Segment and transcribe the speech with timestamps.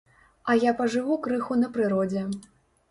[0.51, 2.27] А я пажыву крыху на прыродзе.